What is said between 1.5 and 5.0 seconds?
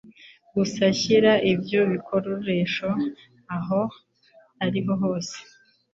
ibyo bikoresho aho ariho